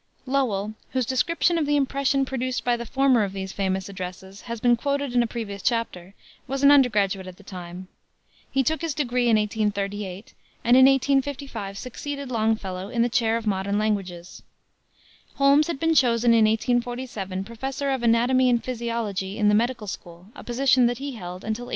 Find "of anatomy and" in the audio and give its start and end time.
17.91-18.63